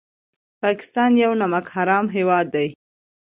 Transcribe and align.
پاکستان 0.61 1.11
یو 1.23 1.31
نمک 1.41 1.65
حرام 1.75 2.05
هېواد 2.15 2.45
دی 2.53 2.67